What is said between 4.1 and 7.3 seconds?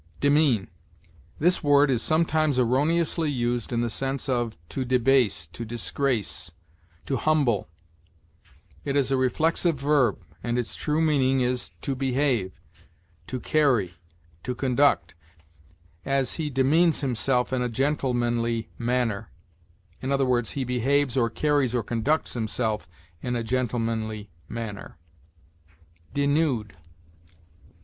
of to debase, to disgrace, to